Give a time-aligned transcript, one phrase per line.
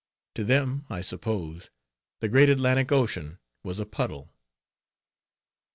[0.33, 1.69] To them, I suppose,
[2.21, 4.33] the great Atlantic Ocean was a puddle.